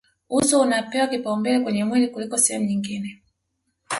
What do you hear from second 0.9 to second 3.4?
kipaumbele kwenye mwili kuliko sehemu nyingine